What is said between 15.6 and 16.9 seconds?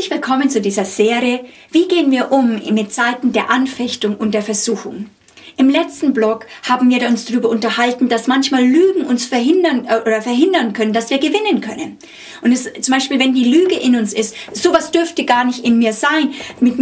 in mir sein. Mit